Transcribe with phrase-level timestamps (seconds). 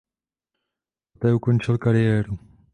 [1.13, 2.33] Poté ukončil kariéru.